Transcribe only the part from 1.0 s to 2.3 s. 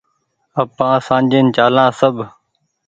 سآجين چآليا سب